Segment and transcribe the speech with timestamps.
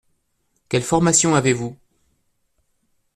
[0.67, 1.77] Quelle formation avez-vous?